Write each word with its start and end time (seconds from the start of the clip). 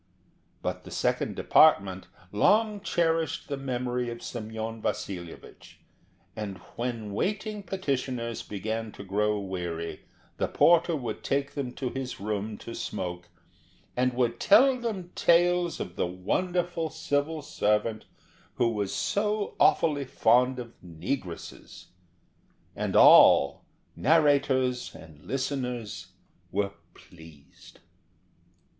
But 0.63 0.83
the 0.83 0.89
Second 0.89 1.35
Department 1.35 2.07
long 2.31 2.81
cherished 2.81 3.47
the 3.49 3.55
memory 3.55 4.09
of 4.09 4.23
Semyon 4.23 4.81
Vasilyevich, 4.81 5.77
and 6.35 6.57
when 6.75 7.09
the 7.09 7.13
waiting 7.13 7.61
petitioners 7.61 8.41
began 8.41 8.91
to 8.93 9.03
grow 9.03 9.37
weary, 9.39 9.99
the 10.37 10.47
porter 10.47 10.95
would 10.95 11.23
take 11.23 11.51
them 11.53 11.71
to 11.73 11.89
his 11.91 12.19
room 12.19 12.57
to 12.57 12.73
smoke, 12.73 13.29
and 13.95 14.13
would 14.15 14.39
tell 14.39 14.75
them 14.75 15.11
tales 15.13 15.79
of 15.79 15.95
the 15.97 16.07
wonderful 16.07 16.89
civil 16.89 17.43
servant 17.43 18.05
who 18.55 18.69
was 18.69 18.91
so 18.95 19.53
awfully 19.59 20.05
fond 20.05 20.57
of 20.57 20.73
negresses. 20.83 21.89
And 22.75 22.95
all, 22.95 23.65
narrator 23.95 24.63
and 24.95 25.21
listeners, 25.21 26.07
were 26.51 26.71
pleased. 26.95 27.81